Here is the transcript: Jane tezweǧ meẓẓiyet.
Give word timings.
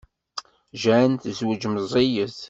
Jane 0.81 1.15
tezweǧ 1.23 1.63
meẓẓiyet. 1.67 2.37